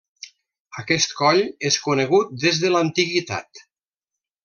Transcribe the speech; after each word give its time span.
Aquest 0.83 1.13
coll 1.19 1.43
és 1.71 1.79
conegut 1.89 2.35
des 2.47 2.65
de 2.65 2.75
l'antiguitat. 2.75 3.67